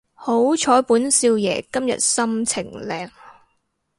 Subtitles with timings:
[0.15, 3.07] 好彩本少爺今日心情靚